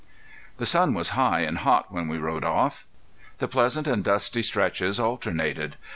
[0.57, 2.87] ]The sun was high and hot when we rode off.
[3.37, 5.75] The pleasant and dusty stretches alternated.